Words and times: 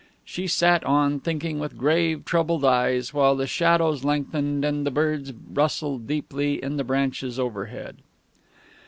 She 0.25 0.47
sat 0.47 0.83
on, 0.83 1.19
thinking, 1.19 1.59
with 1.59 1.77
grave, 1.77 2.25
troubled 2.25 2.65
eyes, 2.65 3.13
while 3.13 3.35
the 3.35 3.45
shadows 3.45 4.03
lengthened 4.03 4.65
and 4.65 4.83
the 4.83 4.89
birds 4.89 5.31
rustled 5.53 6.07
sleepily 6.07 6.55
in 6.55 6.77
the 6.77 6.83
branches 6.83 7.37
overhead. 7.37 7.97